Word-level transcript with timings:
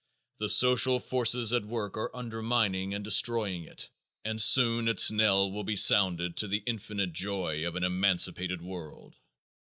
The 0.39 0.49
social 0.49 0.99
forces 0.99 1.53
at 1.53 1.63
work 1.63 1.95
are 1.95 2.09
undermining 2.15 2.95
and 2.95 3.03
destroying 3.03 3.65
it 3.65 3.87
and 4.25 4.41
soon 4.41 4.87
its 4.87 5.11
knell 5.11 5.51
will 5.51 5.63
be 5.63 5.75
sounded 5.75 6.37
to 6.37 6.47
the 6.47 6.63
infinite 6.65 7.13
joy 7.13 7.67
of 7.67 7.75
an 7.75 7.83
emancipated 7.83 8.63
world. 8.63 9.15